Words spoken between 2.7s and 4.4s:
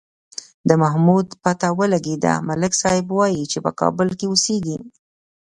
صاحب وایي چې په کابل کې